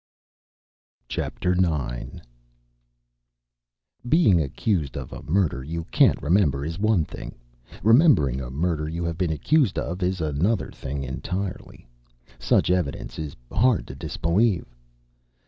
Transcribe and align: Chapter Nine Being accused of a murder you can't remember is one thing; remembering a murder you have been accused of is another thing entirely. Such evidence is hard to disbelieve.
Chapter 1.07 1.53
Nine 1.53 2.23
Being 4.09 4.41
accused 4.41 4.97
of 4.97 5.13
a 5.13 5.21
murder 5.21 5.63
you 5.63 5.83
can't 5.91 6.19
remember 6.23 6.65
is 6.65 6.79
one 6.79 7.05
thing; 7.05 7.35
remembering 7.83 8.41
a 8.41 8.49
murder 8.49 8.89
you 8.89 9.03
have 9.03 9.19
been 9.19 9.29
accused 9.31 9.77
of 9.77 10.01
is 10.01 10.19
another 10.19 10.71
thing 10.71 11.03
entirely. 11.03 11.87
Such 12.39 12.71
evidence 12.71 13.19
is 13.19 13.35
hard 13.51 13.85
to 13.85 13.93
disbelieve. 13.93 14.65